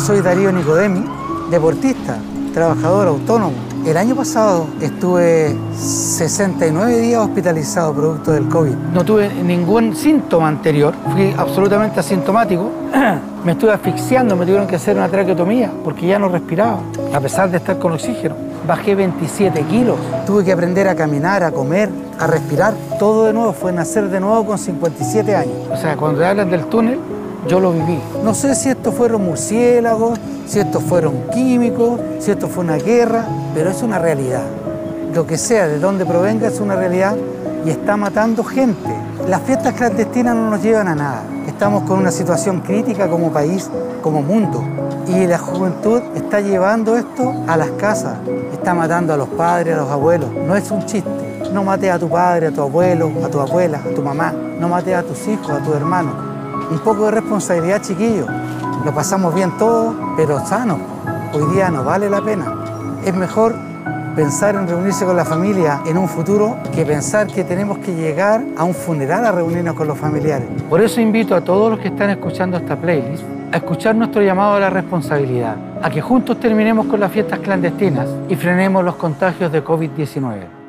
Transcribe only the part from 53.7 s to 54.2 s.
a tu